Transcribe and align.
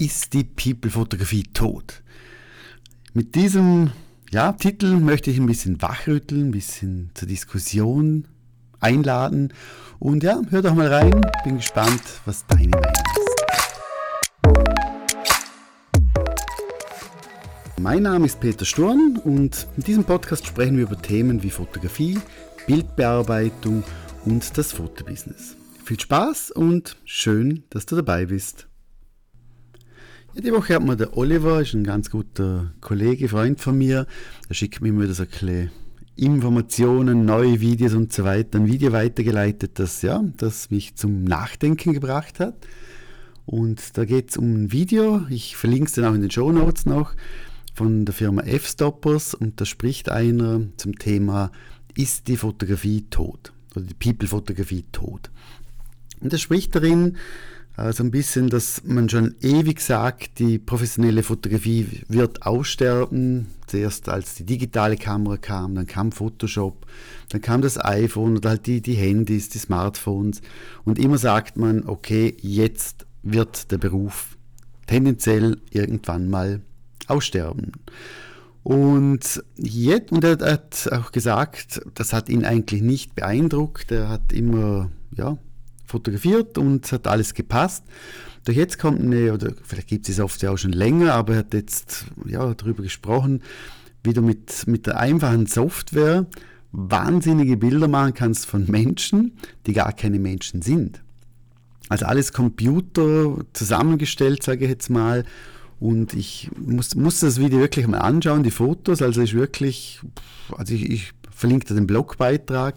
Ist 0.00 0.32
die 0.32 0.44
People-Fotografie 0.44 1.42
tot? 1.42 2.04
Mit 3.14 3.34
diesem 3.34 3.90
ja, 4.30 4.52
Titel 4.52 4.94
möchte 4.94 5.32
ich 5.32 5.38
ein 5.38 5.46
bisschen 5.46 5.82
wachrütteln, 5.82 6.50
ein 6.50 6.50
bisschen 6.52 7.10
zur 7.14 7.26
Diskussion 7.26 8.28
einladen. 8.78 9.52
Und 9.98 10.22
ja, 10.22 10.40
hör 10.50 10.62
doch 10.62 10.74
mal 10.74 10.86
rein. 10.86 11.20
Bin 11.42 11.56
gespannt, 11.56 12.00
was 12.26 12.46
deine 12.46 12.68
Meinung 12.68 12.92
ist. 13.16 13.44
Mein 17.80 18.04
Name 18.04 18.26
ist 18.26 18.38
Peter 18.38 18.64
Sturm 18.64 19.20
und 19.24 19.66
in 19.76 19.82
diesem 19.82 20.04
Podcast 20.04 20.46
sprechen 20.46 20.76
wir 20.76 20.84
über 20.84 21.02
Themen 21.02 21.42
wie 21.42 21.50
Fotografie, 21.50 22.20
Bildbearbeitung 22.68 23.82
und 24.24 24.56
das 24.56 24.70
Fotobusiness. 24.70 25.56
Viel 25.84 25.98
Spaß 25.98 26.52
und 26.52 26.96
schön, 27.04 27.64
dass 27.70 27.84
du 27.84 27.96
dabei 27.96 28.26
bist. 28.26 28.67
Die 30.40 30.52
Woche 30.52 30.76
hat 30.76 30.84
mir 30.84 30.96
der 30.96 31.16
Oliver, 31.16 31.62
ist 31.62 31.74
ein 31.74 31.82
ganz 31.82 32.10
guter 32.10 32.72
Kollege, 32.80 33.28
Freund 33.28 33.60
von 33.60 33.76
mir, 33.76 34.06
der 34.48 34.54
schickt 34.54 34.80
mir 34.80 34.90
immer 34.90 35.02
wieder 35.02 35.14
so 35.14 35.24
ein 35.24 35.28
bisschen 35.28 35.70
Informationen, 36.14 37.24
neue 37.24 37.58
Videos 37.58 37.94
und 37.94 38.12
so 38.12 38.22
weiter, 38.22 38.60
ein 38.60 38.68
Video 38.68 38.92
weitergeleitet, 38.92 39.80
das, 39.80 40.00
ja, 40.02 40.22
das 40.36 40.70
mich 40.70 40.94
zum 40.94 41.24
Nachdenken 41.24 41.92
gebracht 41.92 42.38
hat. 42.38 42.54
Und 43.46 43.98
da 43.98 44.04
geht 44.04 44.30
es 44.30 44.36
um 44.36 44.54
ein 44.54 44.70
Video, 44.70 45.26
ich 45.28 45.56
verlinke 45.56 45.86
es 45.86 45.94
dann 45.94 46.04
auch 46.04 46.14
in 46.14 46.20
den 46.20 46.30
Show 46.30 46.52
Notes 46.52 46.86
noch, 46.86 47.16
von 47.74 48.04
der 48.04 48.14
Firma 48.14 48.42
F-Stoppers 48.42 49.34
und 49.34 49.60
da 49.60 49.64
spricht 49.64 50.08
einer 50.08 50.60
zum 50.76 51.00
Thema, 51.00 51.50
ist 51.96 52.28
die 52.28 52.36
Fotografie 52.36 53.06
tot? 53.10 53.52
Oder 53.74 53.86
die 53.86 53.94
People-Fotografie 53.94 54.84
tot? 54.92 55.32
Und 56.20 56.32
er 56.32 56.38
spricht 56.38 56.76
darin 56.76 57.16
so 57.92 58.02
ein 58.02 58.10
bisschen, 58.10 58.48
dass 58.48 58.82
man 58.84 59.08
schon 59.08 59.36
ewig 59.40 59.80
sagt, 59.80 60.40
die 60.40 60.58
professionelle 60.58 61.22
Fotografie 61.22 62.02
wird 62.08 62.42
aussterben. 62.42 63.46
Zuerst 63.66 64.08
als 64.08 64.34
die 64.34 64.44
digitale 64.44 64.96
Kamera 64.96 65.36
kam, 65.36 65.74
dann 65.74 65.86
kam 65.86 66.10
Photoshop, 66.10 66.86
dann 67.28 67.40
kam 67.40 67.62
das 67.62 67.78
iPhone 67.78 68.36
oder 68.36 68.50
halt 68.50 68.66
die, 68.66 68.80
die 68.80 68.94
Handys, 68.94 69.48
die 69.48 69.58
Smartphones. 69.58 70.40
Und 70.84 70.98
immer 70.98 71.18
sagt 71.18 71.56
man, 71.56 71.86
okay, 71.86 72.36
jetzt 72.40 73.06
wird 73.22 73.70
der 73.70 73.78
Beruf 73.78 74.36
tendenziell 74.86 75.58
irgendwann 75.70 76.28
mal 76.28 76.62
aussterben. 77.06 77.72
Und, 78.64 79.42
jetzt, 79.56 80.10
und 80.10 80.24
er 80.24 80.38
hat 80.40 80.88
auch 80.92 81.12
gesagt, 81.12 81.80
das 81.94 82.12
hat 82.12 82.28
ihn 82.28 82.44
eigentlich 82.44 82.82
nicht 82.82 83.14
beeindruckt. 83.14 83.92
Er 83.92 84.08
hat 84.08 84.32
immer, 84.32 84.90
ja, 85.16 85.38
fotografiert 85.88 86.58
und 86.58 86.84
es 86.84 86.92
hat 86.92 87.06
alles 87.06 87.34
gepasst. 87.34 87.84
Doch 88.44 88.52
jetzt 88.52 88.78
kommt 88.78 89.00
eine, 89.00 89.32
oder 89.32 89.52
vielleicht 89.62 89.88
gibt 89.88 90.02
es 90.02 90.14
die 90.14 90.20
Software 90.20 90.52
auch 90.52 90.58
schon 90.58 90.72
länger, 90.72 91.14
aber 91.14 91.34
er 91.34 91.38
hat 91.40 91.54
jetzt 91.54 92.06
ja, 92.26 92.54
darüber 92.54 92.82
gesprochen, 92.82 93.42
wie 94.04 94.12
du 94.12 94.22
mit, 94.22 94.66
mit 94.66 94.86
der 94.86 94.98
einfachen 94.98 95.46
Software 95.46 96.26
wahnsinnige 96.70 97.56
Bilder 97.56 97.88
machen 97.88 98.14
kannst 98.14 98.46
von 98.46 98.70
Menschen, 98.70 99.32
die 99.66 99.72
gar 99.72 99.92
keine 99.92 100.18
Menschen 100.18 100.62
sind. 100.62 101.02
Also 101.88 102.04
alles 102.04 102.32
Computer 102.32 103.36
zusammengestellt, 103.54 104.42
sage 104.42 104.64
ich 104.64 104.70
jetzt 104.70 104.90
mal. 104.90 105.24
Und 105.80 106.12
ich 106.14 106.50
muss, 106.58 106.94
muss 106.94 107.20
das 107.20 107.40
Video 107.40 107.60
wirklich 107.60 107.86
mal 107.86 107.98
anschauen, 107.98 108.42
die 108.42 108.50
Fotos. 108.50 109.00
Also 109.00 109.22
ist 109.22 109.32
wirklich, 109.32 110.00
also 110.56 110.74
ich, 110.74 110.90
ich 110.90 111.12
verlinke 111.30 111.72
den 111.72 111.86
Blogbeitrag 111.86 112.74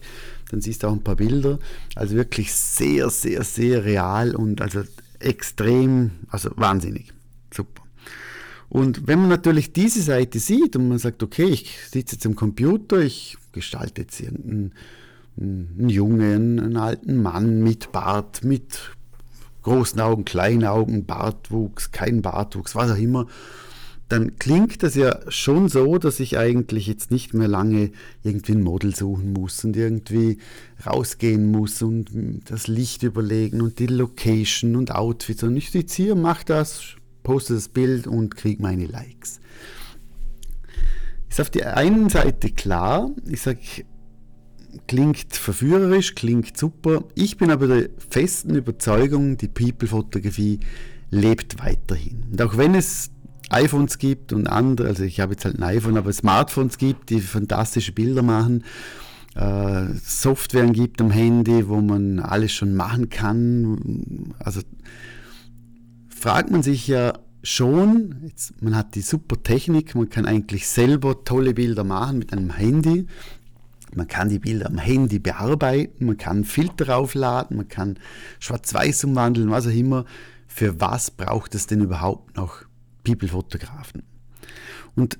dann 0.51 0.61
siehst 0.61 0.83
du 0.83 0.87
auch 0.87 0.93
ein 0.93 1.03
paar 1.03 1.15
Bilder. 1.15 1.59
Also 1.95 2.15
wirklich 2.15 2.53
sehr, 2.53 3.09
sehr, 3.09 3.43
sehr 3.43 3.85
real 3.85 4.35
und 4.35 4.61
also 4.61 4.83
extrem, 5.19 6.11
also 6.29 6.51
wahnsinnig. 6.55 7.13
Super. 7.53 7.83
Und 8.69 9.07
wenn 9.07 9.19
man 9.19 9.29
natürlich 9.29 9.73
diese 9.73 10.01
Seite 10.01 10.39
sieht 10.39 10.75
und 10.75 10.89
man 10.89 10.97
sagt, 10.97 11.23
okay, 11.23 11.45
ich 11.45 11.77
sitze 11.89 12.15
jetzt 12.15 12.25
am 12.25 12.35
Computer, 12.35 12.99
ich 12.99 13.37
gestalte 13.51 14.01
jetzt 14.01 14.21
einen, 14.21 14.73
einen 15.37 15.89
Jungen, 15.89 16.59
einen 16.59 16.77
alten 16.77 17.21
Mann 17.21 17.61
mit 17.61 17.91
Bart, 17.91 18.43
mit 18.43 18.91
großen 19.63 19.99
Augen, 19.99 20.25
kleinen 20.25 20.65
Augen, 20.65 21.05
Bartwuchs, 21.05 21.91
kein 21.91 22.21
Bartwuchs, 22.21 22.75
was 22.75 22.91
auch 22.91 22.97
immer 22.97 23.27
dann 24.11 24.37
klingt 24.37 24.83
das 24.83 24.95
ja 24.95 25.19
schon 25.29 25.69
so, 25.69 25.97
dass 25.97 26.19
ich 26.19 26.37
eigentlich 26.37 26.85
jetzt 26.85 27.11
nicht 27.11 27.33
mehr 27.33 27.47
lange 27.47 27.91
irgendwie 28.23 28.51
ein 28.51 28.61
Model 28.61 28.93
suchen 28.93 29.31
muss 29.31 29.63
und 29.63 29.77
irgendwie 29.77 30.37
rausgehen 30.85 31.49
muss 31.49 31.81
und 31.81 32.41
das 32.45 32.67
Licht 32.67 33.03
überlegen 33.03 33.61
und 33.61 33.79
die 33.79 33.87
Location 33.87 34.75
und 34.75 34.93
Outfits. 34.93 35.43
Und 35.43 35.55
ich 35.55 35.71
sitze 35.71 36.03
hier, 36.03 36.15
mache 36.15 36.43
das, 36.43 36.95
poste 37.23 37.53
das 37.53 37.69
Bild 37.69 38.05
und 38.05 38.35
kriege 38.35 38.61
meine 38.61 38.85
Likes. 38.85 39.39
Ist 41.29 41.39
auf 41.39 41.49
der 41.49 41.77
einen 41.77 42.09
Seite 42.09 42.51
klar, 42.51 43.11
ich 43.29 43.41
sage, 43.41 43.59
klingt 44.87 45.33
verführerisch, 45.33 46.15
klingt 46.15 46.57
super. 46.57 47.05
Ich 47.15 47.37
bin 47.37 47.49
aber 47.49 47.67
der 47.67 47.89
festen 48.09 48.55
Überzeugung, 48.55 49.37
die 49.37 49.47
People-Fotografie 49.47 50.59
lebt 51.11 51.63
weiterhin. 51.63 52.25
Und 52.29 52.41
auch 52.41 52.57
wenn 52.57 52.75
es 52.75 53.11
iPhones 53.51 53.97
gibt 53.97 54.33
und 54.33 54.47
andere, 54.47 54.87
also 54.87 55.03
ich 55.03 55.19
habe 55.19 55.33
jetzt 55.33 55.45
halt 55.45 55.59
ein 55.59 55.63
iPhone, 55.63 55.97
aber 55.97 56.11
Smartphones 56.11 56.77
gibt, 56.77 57.09
die 57.09 57.21
fantastische 57.21 57.91
Bilder 57.91 58.21
machen, 58.21 58.63
äh, 59.35 59.93
Softwaren 60.03 60.73
gibt 60.73 61.01
am 61.01 61.11
Handy, 61.11 61.67
wo 61.67 61.81
man 61.81 62.19
alles 62.19 62.51
schon 62.51 62.75
machen 62.75 63.09
kann. 63.09 64.33
Also 64.39 64.61
fragt 66.09 66.51
man 66.51 66.63
sich 66.63 66.87
ja 66.87 67.13
schon, 67.43 68.15
jetzt, 68.23 68.61
man 68.61 68.75
hat 68.75 68.95
die 68.95 69.01
super 69.01 69.41
Technik, 69.41 69.95
man 69.95 70.09
kann 70.09 70.25
eigentlich 70.25 70.67
selber 70.67 71.23
tolle 71.23 71.53
Bilder 71.53 71.83
machen 71.83 72.19
mit 72.19 72.33
einem 72.33 72.51
Handy. 72.51 73.07
Man 73.93 74.07
kann 74.07 74.29
die 74.29 74.39
Bilder 74.39 74.67
am 74.67 74.77
Handy 74.77 75.19
bearbeiten, 75.19 76.05
man 76.05 76.17
kann 76.17 76.45
Filter 76.45 76.95
aufladen, 76.95 77.57
man 77.57 77.67
kann 77.67 77.97
Schwarz-Weiß 78.39 79.03
umwandeln, 79.03 79.49
was 79.49 79.67
auch 79.67 79.71
immer. 79.71 80.05
Für 80.47 80.79
was 80.79 81.11
braucht 81.11 81.55
es 81.55 81.67
denn 81.67 81.81
überhaupt 81.81 82.37
noch 82.37 82.63
People-Fotografen. 83.03 84.03
Und 84.95 85.17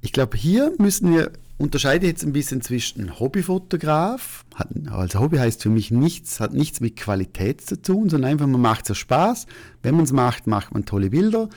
ich 0.00 0.12
glaube, 0.12 0.36
hier 0.36 0.72
müssen 0.78 1.12
wir 1.12 1.32
unterscheiden 1.60 2.08
jetzt 2.08 2.24
ein 2.24 2.32
bisschen 2.32 2.62
zwischen 2.62 3.20
Hobbyfotograf, 3.20 4.46
also 4.90 5.20
Hobby 5.20 5.36
heißt 5.36 5.62
für 5.62 5.68
mich 5.68 5.90
nichts, 5.90 6.40
hat 6.40 6.54
nichts 6.54 6.80
mit 6.80 6.96
Qualität 6.96 7.60
zu 7.60 7.80
tun, 7.80 8.08
sondern 8.08 8.30
einfach 8.30 8.46
man 8.46 8.62
macht 8.62 8.88
es 8.88 8.96
Spaß. 8.96 9.46
Wenn 9.82 9.94
man 9.94 10.04
es 10.04 10.12
macht, 10.12 10.46
macht 10.46 10.72
man 10.72 10.86
tolle 10.86 11.10
Bilder. 11.10 11.50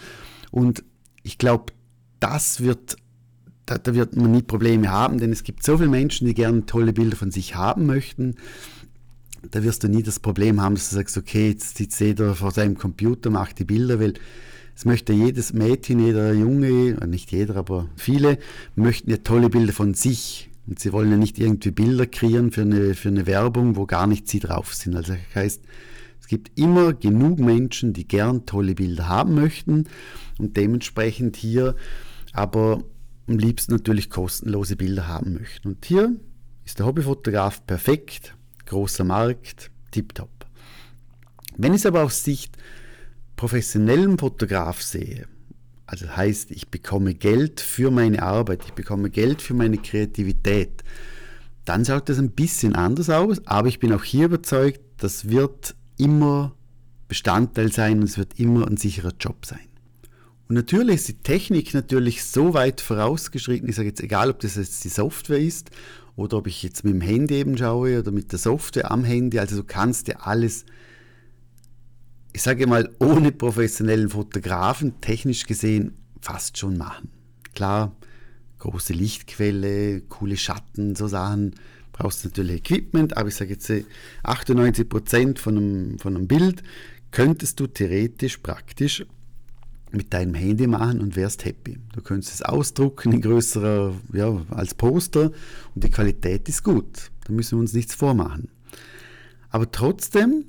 Und 0.51 0.83
ich 1.23 1.37
glaube, 1.37 1.71
das 2.19 2.59
wird, 2.59 2.97
da, 3.65 3.77
da, 3.77 3.93
wird 3.95 4.17
man 4.17 4.31
nie 4.31 4.41
Probleme 4.41 4.91
haben, 4.91 5.19
denn 5.19 5.31
es 5.31 5.43
gibt 5.43 5.63
so 5.63 5.77
viele 5.77 5.89
Menschen, 5.89 6.27
die 6.27 6.33
gerne 6.33 6.65
tolle 6.65 6.91
Bilder 6.91 7.15
von 7.15 7.31
sich 7.31 7.55
haben 7.55 7.85
möchten. 7.85 8.35
Da 9.51 9.63
wirst 9.63 9.83
du 9.83 9.87
nie 9.87 10.03
das 10.03 10.19
Problem 10.19 10.61
haben, 10.61 10.75
dass 10.75 10.89
du 10.89 10.95
sagst, 10.95 11.17
okay, 11.17 11.49
jetzt 11.49 11.77
sitzt 11.77 12.01
jeder 12.01 12.35
vor 12.35 12.51
seinem 12.51 12.77
Computer, 12.77 13.29
macht 13.29 13.59
die 13.59 13.65
Bilder, 13.65 14.01
weil 14.01 14.15
es 14.75 14.85
möchte 14.85 15.13
jedes 15.13 15.53
Mädchen, 15.53 15.99
jeder 15.99 16.33
Junge, 16.33 16.97
äh, 17.01 17.07
nicht 17.07 17.31
jeder, 17.31 17.55
aber 17.55 17.89
viele, 17.95 18.37
möchten 18.75 19.09
ja 19.09 19.17
tolle 19.17 19.49
Bilder 19.49 19.73
von 19.73 19.93
sich. 19.93 20.49
Und 20.65 20.79
sie 20.79 20.93
wollen 20.93 21.11
ja 21.11 21.17
nicht 21.17 21.39
irgendwie 21.39 21.71
Bilder 21.71 22.07
kreieren 22.07 22.51
für 22.51 22.61
eine, 22.61 22.95
für 22.95 23.09
eine 23.09 23.27
Werbung, 23.27 23.75
wo 23.75 23.85
gar 23.85 24.07
nicht 24.07 24.27
sie 24.27 24.39
drauf 24.39 24.73
sind. 24.73 24.95
Also 24.95 25.13
das 25.13 25.35
heißt, 25.35 25.61
es 26.21 26.27
gibt 26.27 26.57
immer 26.57 26.93
genug 26.93 27.39
Menschen, 27.39 27.91
die 27.91 28.07
gern 28.07 28.45
tolle 28.45 28.75
Bilder 28.75 29.09
haben 29.09 29.35
möchten 29.35 29.85
und 30.39 30.55
dementsprechend 30.55 31.35
hier 31.35 31.75
aber 32.31 32.83
am 33.27 33.37
liebsten 33.37 33.73
natürlich 33.73 34.09
kostenlose 34.09 34.77
Bilder 34.77 35.07
haben 35.07 35.33
möchten. 35.33 35.67
Und 35.67 35.85
hier 35.85 36.15
ist 36.65 36.79
der 36.79 36.85
Hobbyfotograf 36.85 37.65
perfekt, 37.67 38.35
großer 38.65 39.03
Markt, 39.03 39.69
tipptopp. 39.91 40.29
Wenn 41.57 41.73
es 41.73 41.85
aber 41.85 42.03
aus 42.03 42.23
Sicht 42.23 42.57
professionellen 43.43 44.17
Fotograf 44.17 44.81
sehe, 44.81 45.27
also 45.85 46.07
heißt, 46.07 46.51
ich 46.51 46.69
bekomme 46.69 47.13
Geld 47.13 47.59
für 47.59 47.91
meine 47.91 48.23
Arbeit, 48.23 48.61
ich 48.65 48.71
bekomme 48.71 49.09
Geld 49.09 49.41
für 49.41 49.53
meine 49.53 49.79
Kreativität, 49.79 50.81
dann 51.65 51.83
schaut 51.83 52.07
das 52.07 52.19
ein 52.19 52.31
bisschen 52.31 52.73
anders 52.73 53.09
aus, 53.09 53.45
aber 53.45 53.67
ich 53.67 53.79
bin 53.79 53.91
auch 53.91 54.05
hier 54.05 54.27
überzeugt, 54.27 54.79
das 54.95 55.27
wird 55.27 55.75
immer 55.97 56.55
Bestandteil 57.09 57.69
sein 57.69 57.97
und 57.97 58.05
es 58.05 58.17
wird 58.17 58.39
immer 58.39 58.65
ein 58.65 58.77
sicherer 58.77 59.11
Job 59.19 59.45
sein. 59.45 59.67
Und 60.47 60.55
natürlich 60.55 60.95
ist 60.95 61.09
die 61.09 61.21
Technik 61.21 61.73
natürlich 61.73 62.23
so 62.23 62.53
weit 62.53 62.79
vorausgeschritten, 62.79 63.67
ich 63.67 63.75
sage 63.75 63.89
jetzt 63.89 64.01
egal, 64.01 64.29
ob 64.29 64.39
das 64.39 64.55
jetzt 64.55 64.85
die 64.85 64.89
Software 64.89 65.39
ist 65.39 65.69
oder 66.15 66.37
ob 66.37 66.47
ich 66.47 66.63
jetzt 66.63 66.85
mit 66.85 66.93
dem 66.93 67.01
Handy 67.01 67.35
eben 67.35 67.57
schaue 67.57 67.99
oder 67.99 68.13
mit 68.13 68.31
der 68.31 68.39
Software 68.39 68.89
am 68.89 69.03
Handy, 69.03 69.37
also 69.37 69.57
du 69.57 69.65
kannst 69.65 70.07
ja 70.07 70.15
alles 70.21 70.63
ich 72.33 72.41
sage 72.41 72.67
mal, 72.67 72.89
ohne 72.99 73.31
professionellen 73.31 74.09
Fotografen 74.09 74.99
technisch 75.01 75.45
gesehen 75.45 75.93
fast 76.19 76.57
schon 76.57 76.77
machen. 76.77 77.09
Klar, 77.53 77.95
große 78.59 78.93
Lichtquelle, 78.93 80.01
coole 80.01 80.37
Schatten, 80.37 80.95
so 80.95 81.07
Sachen, 81.07 81.53
brauchst 81.91 82.23
du 82.23 82.29
natürlich 82.29 82.57
Equipment, 82.57 83.15
aber 83.15 83.29
ich 83.29 83.35
sage 83.35 83.51
jetzt 83.51 83.71
98% 84.23 85.37
von 85.37 85.57
einem, 85.57 85.99
von 85.99 86.15
einem 86.15 86.27
Bild 86.27 86.63
könntest 87.11 87.59
du 87.59 87.67
theoretisch 87.67 88.37
praktisch 88.37 89.05
mit 89.91 90.11
deinem 90.11 90.33
Handy 90.33 90.65
machen 90.65 91.01
und 91.01 91.15
wärst 91.15 91.45
happy. 91.45 91.77
Du 91.93 92.01
könntest 92.01 92.33
es 92.33 92.41
ausdrucken 92.41 93.13
in 93.13 93.21
größerer, 93.21 93.93
ja, 94.11 94.41
als 94.49 94.73
Poster 94.73 95.31
und 95.75 95.83
die 95.83 95.91
Qualität 95.91 96.49
ist 96.49 96.63
gut. 96.63 97.11
Da 97.25 97.33
müssen 97.33 97.57
wir 97.57 97.61
uns 97.61 97.73
nichts 97.73 97.93
vormachen. 97.93 98.49
Aber 99.51 99.69
trotzdem, 99.69 100.45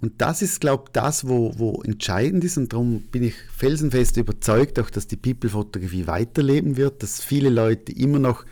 und 0.00 0.12
das 0.18 0.42
ist, 0.42 0.60
glaube 0.60 0.84
ich, 0.86 0.92
das, 0.92 1.26
wo, 1.26 1.52
wo 1.56 1.82
entscheidend 1.82 2.44
ist, 2.44 2.58
und 2.58 2.72
darum 2.72 3.02
bin 3.10 3.22
ich 3.22 3.34
felsenfest 3.56 4.16
überzeugt, 4.18 4.78
auch 4.78 4.90
dass 4.90 5.06
die 5.06 5.16
People-Fotografie 5.16 6.06
weiterleben 6.06 6.76
wird, 6.76 7.02
dass 7.02 7.22
viele 7.22 7.48
Leute 7.48 7.92
immer 7.92 8.18
noch 8.18 8.44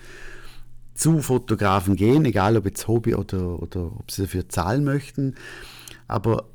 zu 0.94 1.20
Fotografen 1.20 1.96
gehen, 1.96 2.24
egal 2.24 2.56
ob 2.56 2.64
jetzt 2.64 2.88
Hobby 2.88 3.14
oder, 3.14 3.60
oder 3.62 3.92
ob 3.98 4.10
sie 4.10 4.22
dafür 4.22 4.48
zahlen 4.48 4.84
möchten. 4.84 5.34
Aber 6.06 6.48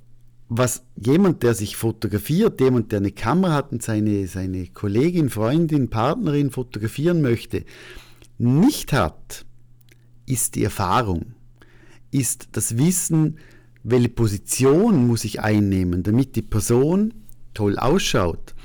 was 0.47 0.83
jemand, 0.95 1.43
der 1.43 1.53
sich 1.53 1.75
fotografiert, 1.75 2.59
jemand, 2.59 2.91
der 2.91 2.99
eine 2.99 3.11
Kamera 3.11 3.53
hat 3.53 3.71
und 3.71 3.83
seine, 3.83 4.27
seine 4.27 4.67
Kollegin, 4.67 5.29
Freundin, 5.29 5.89
Partnerin 5.89 6.49
fotografieren 6.49 7.21
möchte, 7.21 7.63
nicht 8.39 8.91
hat, 8.93 9.45
ist 10.25 10.55
die 10.55 10.63
Erfahrung, 10.63 11.33
ist 12.09 12.49
das 12.53 12.77
Wissen, 12.77 13.37
welche 13.83 14.09
Position 14.09 15.07
muss 15.07 15.23
ich 15.23 15.41
einnehmen, 15.41 16.03
damit 16.03 16.35
die 16.35 16.41
Person 16.41 17.13
toll 17.53 17.77
ausschaut. 17.77 18.55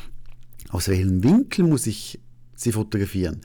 Aus 0.71 0.89
welchem 0.89 1.23
Winkel 1.23 1.65
muss 1.65 1.87
ich 1.87 2.21
sie 2.55 2.73
fotografieren? 2.73 3.41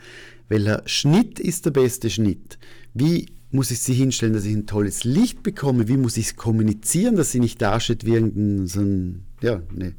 Welcher 0.48 0.82
Schnitt 0.86 1.40
ist 1.40 1.66
der 1.66 1.72
beste 1.72 2.10
Schnitt? 2.10 2.58
Wie 2.94 3.28
muss 3.52 3.72
ich 3.72 3.80
sie 3.80 3.94
hinstellen, 3.94 4.34
dass 4.34 4.46
ich 4.46 4.56
ein 4.56 4.66
tolles 4.66 5.04
Licht 5.04 5.44
bekomme? 5.44 5.88
Wie 5.88 5.98
muss 5.98 6.18
ich 6.18 6.28
es 6.28 6.36
kommunizieren, 6.36 7.16
dass 7.16 7.32
sie 7.32 7.40
nicht 7.40 7.62
dasteht 7.62 8.06
wie 8.06 8.14
irgendein, 8.14 8.68
so 8.68 8.82
ein, 8.82 9.24
ja, 9.42 9.62
ne, 9.74 9.94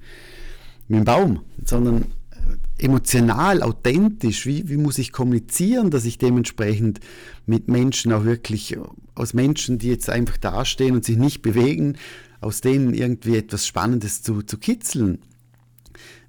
wie 0.89 0.97
ein 0.97 1.05
Baum, 1.05 1.41
sondern 1.65 2.03
äh, 2.33 2.85
emotional, 2.85 3.63
authentisch, 3.63 4.47
wie, 4.47 4.69
wie 4.69 4.77
muss 4.77 4.99
ich 4.99 5.13
kommunizieren, 5.13 5.91
dass 5.91 6.05
ich 6.05 6.19
dementsprechend 6.19 7.01
mit 7.47 7.69
Menschen 7.69 8.13
auch 8.13 8.25
wirklich, 8.25 8.77
aus 9.21 9.35
Menschen, 9.35 9.79
die 9.79 9.89
jetzt 9.89 10.11
einfach 10.11 10.37
dastehen 10.37 10.95
und 10.95 11.05
sich 11.05 11.17
nicht 11.17 11.43
bewegen, 11.43 11.97
aus 12.41 12.61
denen 12.61 12.95
irgendwie 12.95 13.37
etwas 13.37 13.67
Spannendes 13.67 14.23
zu, 14.23 14.43
zu 14.43 14.59
kitzeln. 14.59 15.19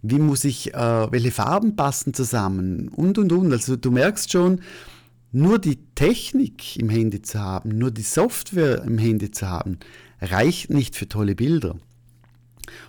Wie 0.01 0.19
muss 0.19 0.43
ich, 0.43 0.73
äh, 0.73 1.11
welche 1.11 1.31
Farben 1.31 1.75
passen 1.75 2.13
zusammen 2.13 2.89
und 2.89 3.17
und 3.17 3.31
und. 3.31 3.51
Also 3.51 3.75
du 3.75 3.91
merkst 3.91 4.31
schon, 4.31 4.61
nur 5.31 5.59
die 5.59 5.77
Technik 5.95 6.77
im 6.77 6.89
Handy 6.89 7.21
zu 7.21 7.39
haben, 7.39 7.69
nur 7.77 7.91
die 7.91 8.01
Software 8.01 8.83
im 8.83 8.97
Handy 8.97 9.31
zu 9.31 9.47
haben, 9.47 9.77
reicht 10.19 10.69
nicht 10.69 10.95
für 10.95 11.07
tolle 11.07 11.35
Bilder. 11.35 11.77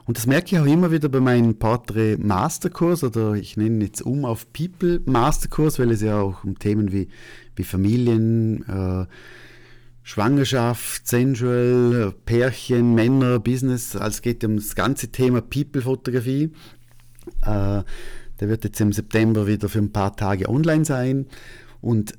Und 0.04 0.16
das 0.16 0.26
merke 0.26 0.54
ich 0.54 0.60
auch 0.60 0.66
immer 0.66 0.90
wieder 0.90 1.08
bei 1.08 1.20
meinem 1.20 1.58
Portrait 1.58 2.22
Masterkurs 2.22 3.04
oder 3.04 3.34
ich 3.34 3.56
nenne 3.56 3.76
ihn 3.76 3.80
jetzt 3.80 4.02
um 4.02 4.24
auf 4.24 4.52
People 4.52 5.00
Masterkurs, 5.04 5.78
weil 5.78 5.90
es 5.90 6.02
ja 6.02 6.20
auch 6.20 6.44
um 6.44 6.58
Themen 6.58 6.92
wie, 6.92 7.08
wie 7.56 7.64
Familien, 7.64 8.68
äh, 8.68 9.06
Schwangerschaft, 10.02 11.06
Sensual, 11.06 12.12
Pärchen, 12.24 12.94
Männer, 12.94 13.38
Business, 13.38 13.94
also 13.94 14.16
es 14.16 14.22
geht 14.22 14.44
um 14.44 14.56
das 14.56 14.74
ganze 14.74 15.08
Thema 15.08 15.40
People-Fotografie. 15.40 16.50
Äh, 17.42 17.82
der 18.40 18.48
wird 18.48 18.64
jetzt 18.64 18.80
im 18.80 18.92
September 18.92 19.46
wieder 19.46 19.68
für 19.68 19.78
ein 19.78 19.92
paar 19.92 20.16
Tage 20.16 20.48
online 20.48 20.84
sein. 20.84 21.26
Und 21.80 22.14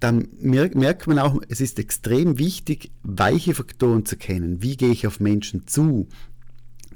dann 0.00 0.28
merkt 0.40 1.06
man 1.06 1.20
auch, 1.20 1.40
es 1.48 1.60
ist 1.60 1.78
extrem 1.78 2.38
wichtig, 2.38 2.90
weiche 3.04 3.54
Faktoren 3.54 4.04
zu 4.04 4.16
kennen. 4.16 4.60
Wie 4.60 4.76
gehe 4.76 4.90
ich 4.90 5.06
auf 5.06 5.20
Menschen 5.20 5.68
zu? 5.68 6.08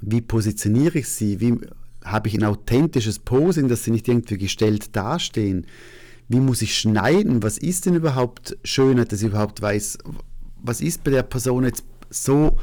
Wie 0.01 0.21
positioniere 0.21 0.99
ich 0.99 1.09
sie? 1.09 1.41
Wie 1.41 1.57
habe 2.05 2.29
ich 2.29 2.35
ein 2.35 2.43
authentisches 2.43 3.21
Posing, 3.21 3.69
dass 3.69 3.85
sie 3.85 3.93
nicht 3.93 4.09
irgendwie 4.09 4.39
gestellt 4.39 4.97
dastehen? 4.97 5.67
Wie 6.29 6.41
muss 6.41 6.63
ich 6.63 6.77
schneiden? 6.77 7.43
Was 7.43 7.59
ist 7.59 7.87
denn 7.87 7.95
überhaupt 7.95 8.57
Schönheit, 8.65 9.13
dass 9.13 9.23
ich 9.23 9.29
überhaupt 9.29 9.63
weiß, 9.63 9.99
was 10.63 10.81
ist 10.81 11.05
bei 11.05 11.11
der 11.11 11.23
Person 11.23 11.65
jetzt 11.65 11.85
so, 12.11 12.57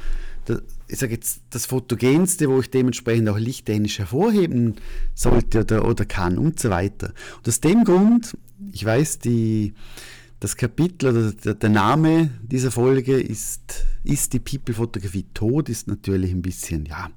ich 0.87 0.99
sage 0.99 1.13
jetzt, 1.13 1.41
das 1.49 1.65
Fotogenste, 1.65 2.49
wo 2.49 2.59
ich 2.59 2.69
dementsprechend 2.69 3.29
auch 3.29 3.37
lichttechnisch 3.37 3.99
hervorheben 3.99 4.75
sollte 5.15 5.61
oder, 5.61 5.87
oder 5.87 6.05
kann 6.05 6.37
und 6.37 6.59
so 6.59 6.69
weiter. 6.69 7.13
Und 7.37 7.47
aus 7.47 7.61
dem 7.61 7.83
Grund, 7.83 8.37
ich 8.71 8.83
weiß, 8.83 9.19
die, 9.19 9.73
das 10.39 10.57
Kapitel 10.57 11.09
oder 11.09 11.31
der, 11.31 11.53
der, 11.55 11.69
Name 11.69 12.31
dieser 12.41 12.71
Folge 12.71 13.19
ist, 13.19 13.85
ist 14.03 14.33
die 14.33 14.39
People-Fotografie 14.39 15.25
tot, 15.33 15.69
ist 15.69 15.87
natürlich 15.87 16.31
ein 16.31 16.41
bisschen, 16.41 16.85
ja, 16.85 17.09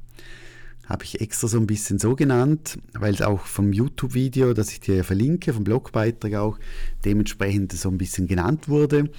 habe 0.87 1.05
ich 1.05 1.21
extra 1.21 1.49
so 1.49 1.59
ein 1.59 1.67
bisschen 1.67 1.99
so 1.99 2.15
genannt, 2.15 2.79
weil 2.95 3.13
es 3.13 3.23
auch 3.23 3.41
vom 3.41 3.73
YouTube-Video, 3.73 4.55
das 4.55 4.71
ich 4.71 4.81
dir 4.81 5.03
verlinke, 5.05 5.53
vom 5.53 5.65
Blogbeitrag 5.65 6.35
auch, 6.35 6.59
dementsprechend 7.05 7.73
so 7.73 7.89
ein 7.89 7.99
bisschen 7.99 8.29
genannt 8.29 8.69
wurde. 8.69 9.11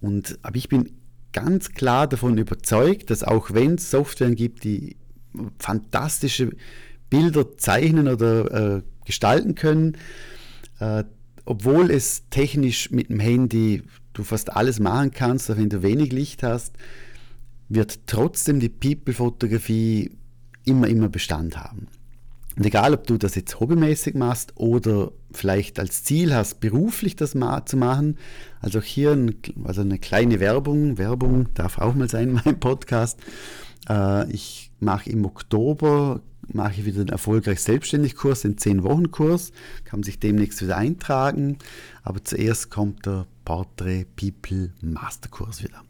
Und, 0.00 0.38
aber 0.42 0.56
ich 0.56 0.68
bin 0.68 0.90
ganz 1.32 1.72
klar 1.72 2.06
davon 2.06 2.38
überzeugt, 2.38 3.10
dass 3.10 3.22
auch 3.22 3.52
wenn 3.52 3.74
es 3.74 3.90
Softwaren 3.90 4.34
gibt, 4.34 4.64
die 4.64 4.96
fantastische 5.58 6.50
Bilder 7.10 7.56
zeichnen 7.58 8.08
oder 8.08 8.76
äh, 8.78 8.82
gestalten 9.04 9.54
können, 9.54 9.98
äh, 10.80 11.04
obwohl 11.44 11.90
es 11.90 12.28
technisch 12.30 12.90
mit 12.90 13.10
dem 13.10 13.20
Handy 13.20 13.82
du 14.14 14.24
fast 14.24 14.52
alles 14.52 14.78
machen 14.78 15.10
kannst, 15.10 15.50
auch 15.50 15.56
wenn 15.56 15.68
du 15.68 15.82
wenig 15.82 16.12
Licht 16.12 16.42
hast, 16.42 16.74
wird 17.68 18.06
trotzdem 18.06 18.60
die 18.60 18.68
People-Fotografie 18.68 20.10
immer, 20.64 20.88
immer 20.88 21.08
Bestand 21.08 21.56
haben. 21.56 21.88
Und 22.56 22.66
egal, 22.66 22.92
ob 22.92 23.06
du 23.06 23.16
das 23.16 23.34
jetzt 23.34 23.60
hobbymäßig 23.60 24.14
machst 24.14 24.52
oder 24.56 25.12
vielleicht 25.32 25.78
als 25.78 26.04
Ziel 26.04 26.34
hast, 26.34 26.60
beruflich 26.60 27.16
das 27.16 27.34
zu 27.64 27.76
machen, 27.76 28.18
also 28.60 28.80
hier 28.80 29.12
ein, 29.12 29.34
also 29.64 29.80
eine 29.80 29.98
kleine 29.98 30.38
Werbung, 30.38 30.98
Werbung 30.98 31.46
darf 31.54 31.78
auch 31.78 31.94
mal 31.94 32.10
sein 32.10 32.28
in 32.28 32.34
meinem 32.34 32.60
Podcast. 32.60 33.18
Äh, 33.88 34.30
ich 34.30 34.70
mache 34.80 35.08
im 35.08 35.24
Oktober 35.24 36.20
mache 36.48 36.72
ich 36.80 36.84
wieder 36.84 37.00
einen 37.00 37.08
erfolgreich 37.08 37.60
selbstständig 37.60 38.16
Kurs, 38.16 38.42
den 38.42 38.56
10-Wochen-Kurs, 38.56 39.52
kann 39.84 40.02
sich 40.02 40.18
demnächst 40.18 40.60
wieder 40.60 40.76
eintragen, 40.76 41.58
aber 42.02 42.22
zuerst 42.24 42.70
kommt 42.70 43.06
der 43.06 43.26
Portrait 43.44 44.06
People 44.16 44.72
Masterkurs 44.82 45.62
wieder. 45.62 45.82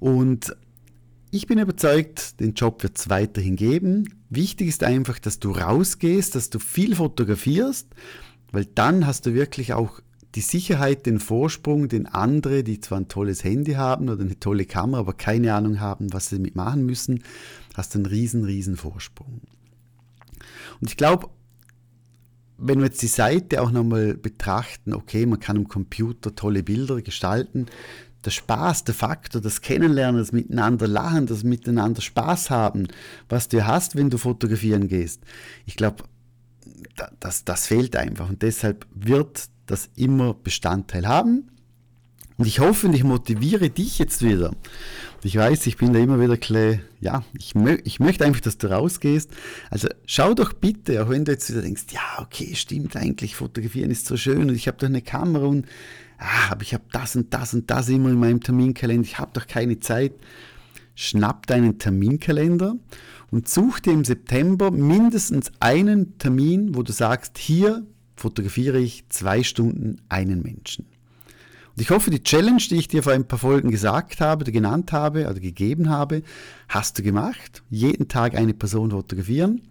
Und 0.00 0.56
ich 1.34 1.46
bin 1.46 1.58
überzeugt, 1.58 2.40
den 2.40 2.52
Job 2.52 2.82
wird 2.82 2.98
es 2.98 3.08
weiterhin 3.08 3.56
geben. 3.56 4.22
Wichtig 4.28 4.68
ist 4.68 4.84
einfach, 4.84 5.18
dass 5.18 5.40
du 5.40 5.52
rausgehst, 5.52 6.34
dass 6.34 6.50
du 6.50 6.58
viel 6.58 6.94
fotografierst, 6.94 7.88
weil 8.52 8.66
dann 8.66 9.06
hast 9.06 9.24
du 9.24 9.32
wirklich 9.32 9.72
auch 9.72 10.00
die 10.34 10.42
Sicherheit, 10.42 11.06
den 11.06 11.20
Vorsprung, 11.20 11.88
den 11.88 12.06
andere, 12.06 12.62
die 12.62 12.80
zwar 12.80 12.98
ein 12.98 13.08
tolles 13.08 13.44
Handy 13.44 13.72
haben 13.72 14.10
oder 14.10 14.20
eine 14.20 14.38
tolle 14.38 14.66
Kamera, 14.66 15.00
aber 15.00 15.14
keine 15.14 15.54
Ahnung 15.54 15.80
haben, 15.80 16.12
was 16.12 16.28
sie 16.28 16.36
damit 16.36 16.54
machen 16.54 16.84
müssen, 16.84 17.24
hast 17.74 17.96
einen 17.96 18.06
riesen, 18.06 18.44
riesen 18.44 18.76
Vorsprung. 18.76 19.40
Und 20.82 20.90
ich 20.90 20.98
glaube, 20.98 21.30
wenn 22.58 22.78
wir 22.78 22.86
jetzt 22.86 23.00
die 23.00 23.06
Seite 23.06 23.62
auch 23.62 23.70
nochmal 23.70 24.14
betrachten, 24.14 24.92
okay, 24.92 25.24
man 25.24 25.40
kann 25.40 25.56
im 25.56 25.68
Computer 25.68 26.34
tolle 26.34 26.62
Bilder 26.62 27.00
gestalten, 27.00 27.66
der 28.24 28.30
Spaß, 28.30 28.84
der 28.84 28.94
Faktor, 28.94 29.40
das 29.40 29.60
Kennenlernen, 29.60 30.20
das 30.20 30.32
Miteinander 30.32 30.86
lachen, 30.86 31.26
das 31.26 31.42
Miteinander 31.42 32.00
Spaß 32.00 32.50
haben, 32.50 32.88
was 33.28 33.48
du 33.48 33.66
hast, 33.66 33.96
wenn 33.96 34.10
du 34.10 34.18
fotografieren 34.18 34.88
gehst. 34.88 35.22
Ich 35.66 35.76
glaube, 35.76 36.04
das, 37.20 37.44
das 37.44 37.66
fehlt 37.66 37.96
einfach 37.96 38.28
und 38.28 38.42
deshalb 38.42 38.86
wird 38.94 39.48
das 39.66 39.90
immer 39.96 40.34
Bestandteil 40.34 41.06
haben. 41.06 41.48
Und 42.38 42.46
ich 42.46 42.60
hoffe 42.60 42.86
und 42.86 42.94
ich 42.94 43.04
motiviere 43.04 43.70
dich 43.70 43.98
jetzt 43.98 44.22
wieder. 44.22 44.52
Ich 45.24 45.36
weiß, 45.36 45.66
ich 45.68 45.76
bin 45.76 45.92
da 45.92 46.00
immer 46.00 46.20
wieder 46.20 46.36
klar, 46.36 46.78
ja, 47.00 47.24
ich, 47.38 47.54
mö 47.54 47.78
ich 47.84 48.00
möchte 48.00 48.24
einfach, 48.24 48.40
dass 48.40 48.58
du 48.58 48.68
rausgehst. 48.68 49.30
Also 49.70 49.88
schau 50.04 50.34
doch 50.34 50.52
bitte, 50.52 51.04
auch 51.04 51.10
wenn 51.10 51.24
du 51.24 51.30
jetzt 51.30 51.48
wieder 51.48 51.62
denkst, 51.62 51.84
ja, 51.90 52.20
okay, 52.20 52.54
stimmt 52.56 52.96
eigentlich, 52.96 53.36
fotografieren 53.36 53.92
ist 53.92 54.06
so 54.06 54.16
schön 54.16 54.48
und 54.50 54.56
ich 54.56 54.66
habe 54.66 54.78
doch 54.78 54.88
eine 54.88 55.00
Kamera 55.00 55.46
und 55.46 55.66
ah, 56.18 56.50
aber 56.50 56.62
ich 56.62 56.74
habe 56.74 56.84
das 56.90 57.14
und 57.14 57.32
das 57.32 57.54
und 57.54 57.70
das 57.70 57.88
immer 57.88 58.10
in 58.10 58.18
meinem 58.18 58.40
Terminkalender, 58.40 59.04
ich 59.04 59.18
habe 59.18 59.30
doch 59.32 59.46
keine 59.46 59.78
Zeit. 59.78 60.12
Schnapp 60.94 61.46
deinen 61.46 61.78
Terminkalender 61.78 62.74
und 63.30 63.48
such 63.48 63.80
dir 63.80 63.92
im 63.92 64.04
September 64.04 64.70
mindestens 64.70 65.52
einen 65.60 66.18
Termin, 66.18 66.74
wo 66.74 66.82
du 66.82 66.92
sagst, 66.92 67.38
hier 67.38 67.86
fotografiere 68.14 68.78
ich 68.78 69.08
zwei 69.08 69.42
Stunden 69.42 70.02
einen 70.08 70.42
Menschen. 70.42 70.91
Und 71.74 71.80
ich 71.80 71.90
hoffe, 71.90 72.10
die 72.10 72.22
Challenge, 72.22 72.62
die 72.68 72.76
ich 72.76 72.88
dir 72.88 73.02
vor 73.02 73.12
ein 73.12 73.26
paar 73.26 73.38
Folgen 73.38 73.70
gesagt 73.70 74.20
habe, 74.20 74.42
oder 74.42 74.52
genannt 74.52 74.92
habe 74.92 75.28
oder 75.28 75.40
gegeben 75.40 75.88
habe, 75.88 76.22
hast 76.68 76.98
du 76.98 77.02
gemacht. 77.02 77.62
Jeden 77.70 78.08
Tag 78.08 78.34
eine 78.34 78.54
Person 78.54 78.90
fotografieren. 78.90 79.62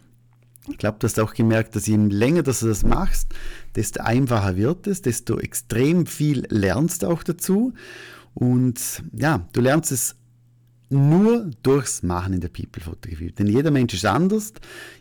Ich 0.69 0.77
glaube, 0.77 0.97
du 0.99 1.05
hast 1.05 1.19
auch 1.19 1.33
gemerkt, 1.33 1.75
dass 1.75 1.87
je 1.87 1.97
länger 1.97 2.43
dass 2.43 2.59
du 2.59 2.67
das 2.67 2.83
machst, 2.83 3.33
desto 3.75 4.01
einfacher 4.01 4.55
wird 4.57 4.87
es, 4.87 5.01
desto 5.01 5.39
extrem 5.39 6.05
viel 6.05 6.45
lernst 6.49 7.03
auch 7.03 7.23
dazu. 7.23 7.73
Und 8.33 9.03
ja, 9.13 9.47
du 9.53 9.61
lernst 9.61 9.91
es 9.91 10.15
nur 10.91 11.49
durchs 11.63 12.03
Machen 12.03 12.33
in 12.33 12.41
der 12.41 12.49
People-Fotografie. 12.49 13.31
Denn 13.31 13.47
jeder 13.47 13.71
Mensch 13.71 13.93
ist 13.93 14.05
anders, 14.05 14.53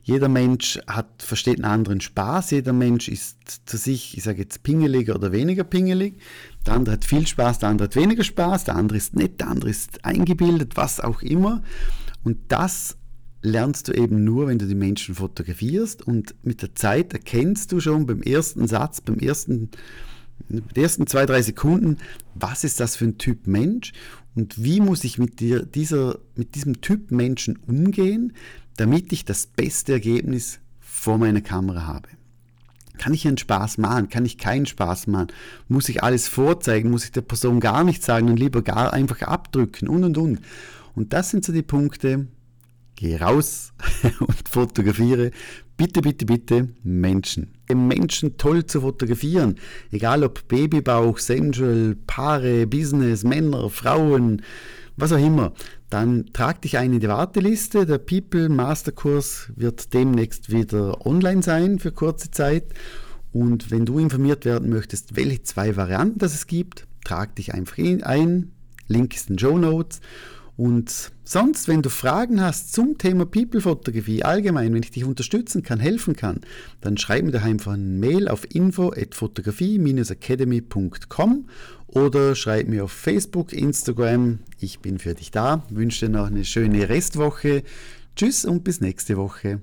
jeder 0.03 0.29
Mensch 0.29 0.79
hat, 0.87 1.09
versteht 1.23 1.57
einen 1.57 1.65
anderen 1.65 2.01
Spaß, 2.01 2.53
jeder 2.53 2.73
Mensch 2.73 3.09
ist 3.09 3.37
zu 3.67 3.77
sich, 3.77 4.17
ich 4.17 4.23
sage 4.23 4.43
jetzt, 4.43 4.63
pingeliger 4.63 5.17
oder 5.17 5.33
weniger 5.33 5.65
pingelig. 5.65 6.15
Der 6.67 6.75
andere 6.75 6.95
hat 6.95 7.05
viel 7.05 7.27
Spaß, 7.27 7.59
der 7.59 7.71
andere 7.71 7.87
hat 7.87 7.97
weniger 7.97 8.25
Spaß, 8.25 8.65
der 8.65 8.77
andere 8.77 8.99
ist 8.99 9.17
nett, 9.17 9.41
der 9.41 9.49
andere 9.49 9.71
ist 9.71 10.05
eingebildet, 10.05 10.77
was 10.77 11.01
auch 11.01 11.23
immer. 11.23 11.63
Und 12.23 12.39
das 12.49 12.97
lernst 13.43 13.89
du 13.89 13.93
eben 13.93 14.25
nur, 14.25 14.49
wenn 14.49 14.59
du 14.59 14.67
die 14.67 14.75
Menschen 14.75 15.15
fotografierst 15.15 16.03
und 16.07 16.35
mit 16.43 16.63
der 16.63 16.75
Zeit 16.75 17.13
erkennst 17.13 17.73
du 17.73 17.81
schon 17.81 18.07
beim 18.07 18.23
ersten 18.23 18.67
Satz, 18.67 19.01
beim 19.01 19.19
ersten, 19.19 19.71
den 20.49 20.63
ersten 20.75 21.07
zwei, 21.07 21.25
drei 21.25 21.41
Sekunden, 21.41 21.97
was 22.35 22.65
ist 22.65 22.81
das 22.81 22.97
für 22.97 23.07
ein 23.07 23.19
Typ 23.19 23.47
Mensch 23.47 23.93
und 24.35 24.63
wie 24.63 24.81
muss 24.81 25.05
ich 25.05 25.19
mit, 25.19 25.41
dir, 25.41 25.65
dieser, 25.65 26.19
mit 26.37 26.55
diesem 26.55 26.83
Typ 26.83 27.11
Menschen 27.11 27.59
umgehen, 27.67 28.35
damit 28.77 29.13
ich 29.13 29.25
das 29.25 29.47
beste 29.47 29.93
Ergebnis 29.93 30.61
vor 30.79 31.19
meiner 31.19 31.41
Kamera 31.41 31.87
habe. 31.87 32.09
Kann 33.01 33.15
ich 33.15 33.27
einen 33.27 33.39
Spaß 33.39 33.79
machen? 33.79 34.11
Kann 34.11 34.27
ich 34.27 34.37
keinen 34.37 34.67
Spaß 34.67 35.07
machen? 35.07 35.29
Muss 35.69 35.89
ich 35.89 36.03
alles 36.03 36.29
vorzeigen? 36.29 36.91
Muss 36.91 37.05
ich 37.05 37.13
der 37.13 37.23
Person 37.23 37.59
gar 37.59 37.83
nicht 37.83 38.03
sagen 38.03 38.29
und 38.29 38.39
lieber 38.39 38.61
gar 38.61 38.93
einfach 38.93 39.23
abdrücken 39.23 39.89
und 39.89 40.05
und 40.05 40.19
und? 40.19 40.41
Und 40.95 41.15
das 41.15 41.31
sind 41.31 41.43
so 41.43 41.51
die 41.51 41.63
Punkte, 41.63 42.27
Geh 42.97 43.17
raus 43.17 43.73
und 44.21 44.47
fotografiere. 44.47 45.31
Bitte, 45.79 46.03
bitte, 46.03 46.27
bitte 46.27 46.69
Menschen. 46.83 47.55
Menschen 47.73 48.37
toll 48.37 48.67
zu 48.67 48.83
fotografieren. 48.83 49.55
Egal 49.91 50.23
ob 50.23 50.47
Babybauch, 50.49 51.17
Sensual, 51.17 51.97
Paare, 52.07 52.67
Business, 52.67 53.25
Männer, 53.25 53.71
Frauen, 53.71 54.43
was 55.01 55.13
auch 55.13 55.19
immer. 55.19 55.53
Dann 55.89 56.27
trag 56.33 56.63
dich 56.63 56.79
ein 56.79 56.93
in 56.93 57.01
die 57.01 57.09
Warteliste. 57.09 57.87
Der 57.87 57.99
People 57.99 58.49
Masterkurs 58.49 59.51
wird 59.57 59.93
demnächst 59.95 60.51
wieder 60.51 61.07
online 61.07 61.43
sein 61.43 61.79
für 61.79 61.93
kurze 61.93 62.31
Zeit. 62.31 62.65
Und 63.33 63.71
wenn 63.71 63.87
du 63.87 63.99
informiert 63.99 64.45
werden 64.45 64.71
möchtest, 64.71 65.17
welche 65.17 65.43
zwei 65.43 65.77
Varianten 65.77 66.19
das 66.19 66.35
es 66.35 66.47
gibt, 66.47 66.87
trag 67.05 67.35
dich 67.37 67.55
einfach 67.55 67.79
ein. 67.79 68.53
Link 68.89 69.15
ist 69.15 69.31
in 69.31 69.39
Show 69.39 69.57
Notes. 69.57 70.01
Und 70.57 71.13
sonst, 71.25 71.69
wenn 71.69 71.81
du 71.81 71.89
Fragen 71.89 72.43
hast 72.43 72.75
zum 72.75 72.99
Thema 72.99 73.25
People-Fotografie 73.25 74.25
allgemein, 74.25 74.75
wenn 74.75 74.83
ich 74.83 74.91
dich 74.91 75.07
unterstützen 75.07 75.63
kann, 75.63 75.81
helfen 75.81 76.17
kann, 76.17 76.43
dann 76.83 76.99
schreib 76.99 77.25
mir 77.25 77.31
daheim 77.31 77.53
einfach 77.53 77.73
eine 77.73 77.83
Mail 77.83 78.29
auf 78.29 78.47
info@fotografie-academy.com 78.55 81.47
oder 81.95 82.35
schreib 82.35 82.69
mir 82.69 82.85
auf 82.85 82.93
Facebook, 82.93 83.53
Instagram. 83.53 84.41
Ich 84.61 84.81
bin 84.81 84.99
für 84.99 85.15
dich 85.15 85.31
da. 85.31 85.65
Wünsche 85.71 86.07
dir 86.07 86.13
noch 86.13 86.27
eine 86.27 86.45
schöne 86.45 86.89
Restwoche. 86.89 87.63
Tschüss 88.17 88.45
und 88.45 88.65
bis 88.65 88.81
nächste 88.81 89.17
Woche. 89.17 89.61